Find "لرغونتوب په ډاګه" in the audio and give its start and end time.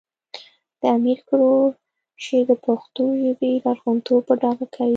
3.65-4.67